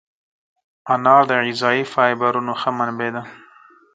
[0.93, 3.23] انار د غذایي فایبرونو ښه منبع ده.